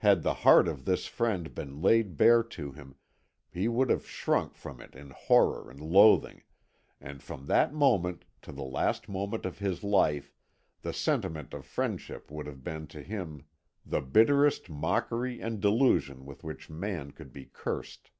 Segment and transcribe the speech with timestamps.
[0.00, 2.96] Had the heart of this friend been laid bare to him,
[3.50, 6.42] he would have shrunk from it in horror and loathing,
[7.00, 10.34] and from that moment to the last moment of his life
[10.82, 13.46] the sentiment of friendship would have been to him
[13.86, 18.10] the bitterest mockery and delusion with which man could be cursed.